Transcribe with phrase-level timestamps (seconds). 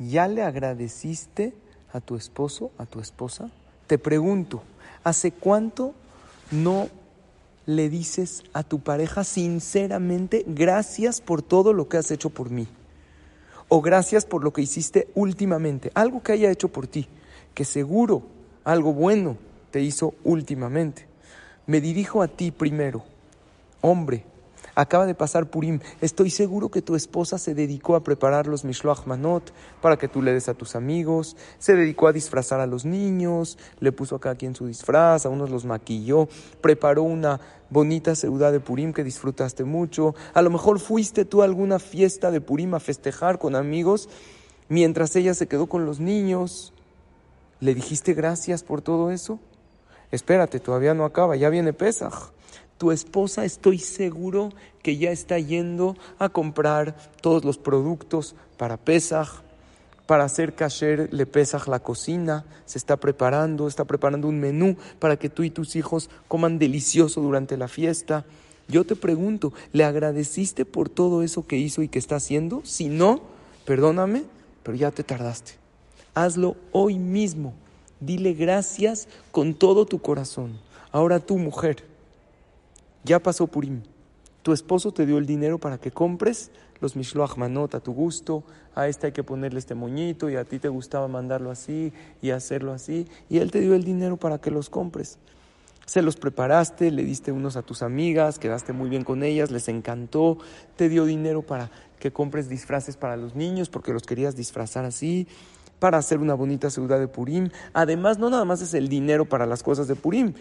[0.00, 1.52] ¿ya le agradeciste
[1.92, 3.50] a tu esposo, a tu esposa?
[3.86, 4.62] Te pregunto,
[5.04, 5.94] ¿hace cuánto
[6.50, 6.88] no
[7.66, 12.66] le dices a tu pareja sinceramente gracias por todo lo que has hecho por mí?
[13.68, 17.06] O gracias por lo que hiciste últimamente, algo que haya hecho por ti,
[17.54, 18.22] que seguro
[18.64, 19.36] algo bueno
[19.70, 21.06] te hizo últimamente.
[21.66, 23.04] Me dirijo a ti primero,
[23.80, 24.24] hombre,
[24.80, 25.80] Acaba de pasar Purim.
[26.00, 29.52] Estoy seguro que tu esposa se dedicó a preparar los Mishloach Manot
[29.82, 31.36] para que tú le des a tus amigos.
[31.58, 33.58] Se dedicó a disfrazar a los niños.
[33.80, 35.26] Le puso a cada quien su disfraz.
[35.26, 36.28] A unos los maquilló.
[36.62, 40.14] Preparó una bonita ciudad de Purim que disfrutaste mucho.
[40.32, 44.08] A lo mejor fuiste tú a alguna fiesta de Purim a festejar con amigos
[44.70, 46.72] mientras ella se quedó con los niños.
[47.60, 49.40] ¿Le dijiste gracias por todo eso?
[50.10, 52.32] Espérate, todavía no acaba, ya viene Pesach
[52.80, 59.42] tu esposa estoy seguro que ya está yendo a comprar todos los productos para Pesach,
[60.06, 65.18] para hacer kasher le Pesach la cocina, se está preparando, está preparando un menú para
[65.18, 68.24] que tú y tus hijos coman delicioso durante la fiesta.
[68.66, 72.62] Yo te pregunto, ¿le agradeciste por todo eso que hizo y que está haciendo?
[72.64, 73.20] Si no,
[73.66, 74.24] perdóname,
[74.62, 75.52] pero ya te tardaste.
[76.14, 77.52] Hazlo hoy mismo.
[78.00, 80.58] Dile gracias con todo tu corazón.
[80.92, 81.89] Ahora tú, mujer,
[83.04, 83.82] ya pasó Purim.
[84.42, 88.42] Tu esposo te dio el dinero para que compres los Mishloach Manot a tu gusto.
[88.74, 92.30] A este hay que ponerle este moñito y a ti te gustaba mandarlo así y
[92.30, 93.06] hacerlo así.
[93.28, 95.18] Y él te dio el dinero para que los compres.
[95.84, 99.68] Se los preparaste, le diste unos a tus amigas, quedaste muy bien con ellas, les
[99.68, 100.38] encantó.
[100.76, 105.26] Te dio dinero para que compres disfraces para los niños porque los querías disfrazar así
[105.80, 107.50] para hacer una bonita ciudad de Purim.
[107.72, 110.34] Además, no nada más es el dinero para las cosas de Purim,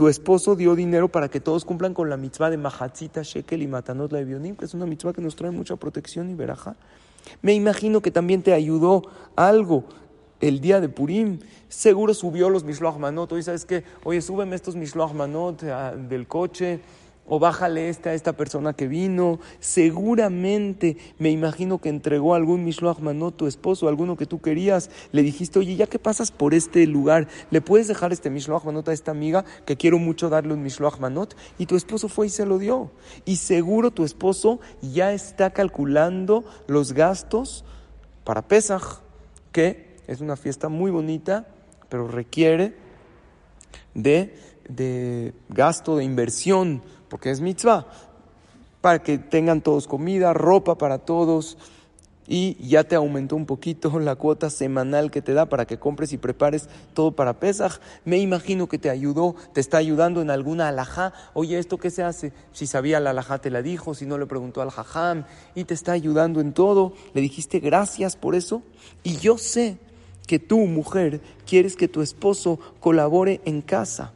[0.00, 3.66] tu esposo dio dinero para que todos cumplan con la mitzvah de Mahatzita, Shekel y
[3.66, 6.74] Matanot la que es una mitzvah que nos trae mucha protección y veraja.
[7.42, 9.02] Me imagino que también te ayudó
[9.36, 9.84] algo
[10.40, 11.40] el día de Purim.
[11.68, 13.30] Seguro subió los Mishloach Manot.
[13.32, 13.84] Oye, ¿sabes qué?
[14.02, 16.80] Oye, súbeme estos Mishloach Manot ah, del coche
[17.30, 19.38] o bájale este a esta persona que vino.
[19.60, 24.90] Seguramente me imagino que entregó algún Mishloach Manot tu esposo, alguno que tú querías.
[25.12, 28.88] Le dijiste, oye, ya que pasas por este lugar, ¿le puedes dejar este Mishloach Manot
[28.88, 31.36] a esta amiga que quiero mucho darle un Mishloach Manot?
[31.56, 32.90] Y tu esposo fue y se lo dio.
[33.24, 37.64] Y seguro tu esposo ya está calculando los gastos
[38.24, 39.02] para Pesach,
[39.52, 41.46] que es una fiesta muy bonita,
[41.88, 42.74] pero requiere
[43.94, 44.34] de,
[44.68, 47.86] de gasto, de inversión porque es mitzvah,
[48.80, 51.58] para que tengan todos comida, ropa para todos,
[52.30, 56.12] y ya te aumentó un poquito la cuota semanal que te da para que compres
[56.12, 57.80] y prepares todo para Pesach.
[58.04, 61.12] Me imagino que te ayudó, te está ayudando en alguna alajá.
[61.34, 62.32] Oye, ¿esto qué se hace?
[62.52, 65.24] Si sabía la alajá te la dijo, si no le preguntó al jajam
[65.56, 66.92] y te está ayudando en todo.
[67.14, 68.62] Le dijiste gracias por eso.
[69.02, 69.78] Y yo sé
[70.28, 74.12] que tú, mujer, quieres que tu esposo colabore en casa.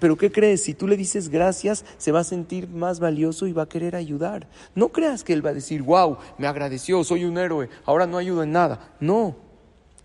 [0.00, 0.62] Pero ¿qué crees?
[0.62, 3.96] Si tú le dices gracias, se va a sentir más valioso y va a querer
[3.96, 4.46] ayudar.
[4.74, 8.18] No creas que él va a decir, wow, me agradeció, soy un héroe, ahora no
[8.18, 8.94] ayudo en nada.
[9.00, 9.36] No,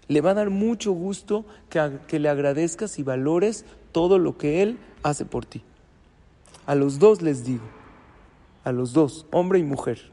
[0.08, 4.64] le va a dar mucho gusto que, que le agradezcas y valores todo lo que
[4.64, 5.64] él hace por ti.
[6.66, 7.66] A los dos les digo,
[8.64, 10.12] a los dos, hombre y mujer,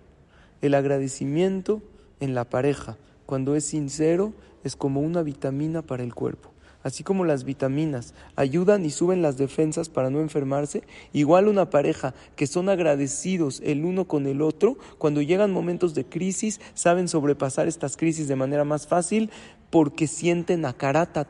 [0.60, 1.80] el agradecimiento
[2.18, 6.50] en la pareja, cuando es sincero, es como una vitamina para el cuerpo
[6.82, 10.82] así como las vitaminas, ayudan y suben las defensas para no enfermarse,
[11.12, 16.04] igual una pareja que son agradecidos el uno con el otro, cuando llegan momentos de
[16.04, 19.30] crisis, saben sobrepasar estas crisis de manera más fácil
[19.70, 21.26] porque sienten a karata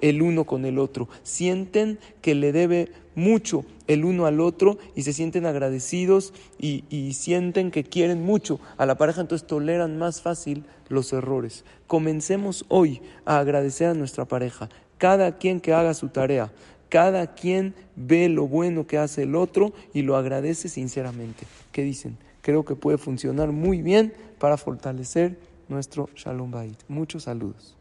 [0.00, 5.02] el uno con el otro, sienten que le debe mucho el uno al otro y
[5.02, 10.22] se sienten agradecidos y, y, sienten que quieren mucho a la pareja, entonces toleran más
[10.22, 11.64] fácil los errores.
[11.88, 14.68] Comencemos hoy a agradecer a nuestra pareja,
[14.98, 16.52] cada quien que haga su tarea,
[16.88, 21.46] cada quien ve lo bueno que hace el otro y lo agradece sinceramente.
[21.72, 22.16] ¿Qué dicen?
[22.42, 25.36] Creo que puede funcionar muy bien para fortalecer
[25.68, 26.78] nuestro Shalom Bait.
[26.88, 27.76] Muchos saludos.